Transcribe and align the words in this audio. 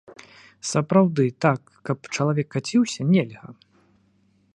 Сапраўды, 0.69 1.25
так, 1.45 1.61
каб 1.89 2.09
чалавек 2.17 2.47
каціўся, 2.57 3.01
нельга. 3.13 3.47